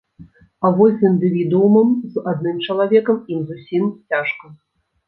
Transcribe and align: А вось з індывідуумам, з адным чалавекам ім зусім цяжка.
А 0.69 0.71
вось 0.79 0.95
з 1.01 1.05
індывідуумам, 1.09 1.93
з 2.17 2.25
адным 2.33 2.65
чалавекам 2.69 3.25
ім 3.37 3.49
зусім 3.53 3.83
цяжка. 4.09 4.45